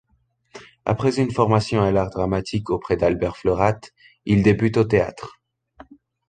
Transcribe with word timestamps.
Après 0.83 1.17
une 1.21 1.29
formation 1.29 1.83
à 1.83 1.91
l'art 1.91 2.09
dramatique 2.09 2.71
auprès 2.71 2.97
d'Albert 2.97 3.37
Florath, 3.37 3.91
il 4.25 4.41
débute 4.41 4.77
au 4.77 4.83
théâtre. 4.83 5.39